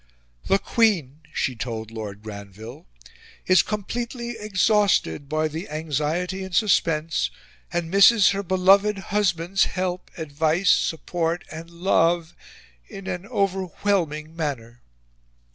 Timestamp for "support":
10.71-11.45